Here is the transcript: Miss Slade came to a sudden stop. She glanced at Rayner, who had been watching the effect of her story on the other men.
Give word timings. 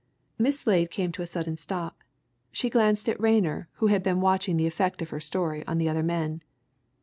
Miss 0.39 0.59
Slade 0.61 0.89
came 0.89 1.11
to 1.11 1.21
a 1.21 1.27
sudden 1.27 1.57
stop. 1.57 1.99
She 2.51 2.71
glanced 2.71 3.07
at 3.07 3.21
Rayner, 3.21 3.69
who 3.73 3.85
had 3.85 4.01
been 4.01 4.19
watching 4.19 4.57
the 4.57 4.65
effect 4.65 4.99
of 5.03 5.09
her 5.11 5.19
story 5.19 5.63
on 5.67 5.77
the 5.77 5.89
other 5.89 6.01
men. 6.01 6.41